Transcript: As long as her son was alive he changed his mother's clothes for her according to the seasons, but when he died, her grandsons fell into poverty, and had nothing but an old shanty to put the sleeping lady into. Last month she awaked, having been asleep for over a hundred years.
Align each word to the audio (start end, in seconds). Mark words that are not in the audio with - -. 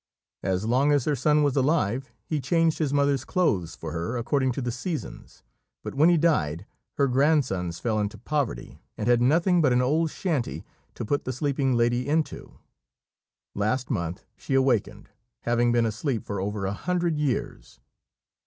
As 0.41 0.65
long 0.65 0.91
as 0.91 1.05
her 1.05 1.15
son 1.15 1.43
was 1.43 1.55
alive 1.55 2.11
he 2.25 2.41
changed 2.41 2.79
his 2.79 2.91
mother's 2.91 3.23
clothes 3.23 3.75
for 3.75 3.91
her 3.91 4.17
according 4.17 4.51
to 4.53 4.59
the 4.59 4.71
seasons, 4.71 5.43
but 5.83 5.93
when 5.93 6.09
he 6.09 6.17
died, 6.17 6.65
her 6.93 7.07
grandsons 7.07 7.77
fell 7.77 7.99
into 7.99 8.17
poverty, 8.17 8.79
and 8.97 9.07
had 9.07 9.21
nothing 9.21 9.61
but 9.61 9.71
an 9.71 9.79
old 9.79 10.09
shanty 10.09 10.65
to 10.95 11.05
put 11.05 11.23
the 11.23 11.31
sleeping 11.31 11.75
lady 11.75 12.07
into. 12.09 12.57
Last 13.53 13.91
month 13.91 14.25
she 14.35 14.55
awaked, 14.55 14.89
having 15.41 15.71
been 15.71 15.85
asleep 15.85 16.25
for 16.25 16.41
over 16.41 16.65
a 16.65 16.73
hundred 16.73 17.19
years. 17.19 17.79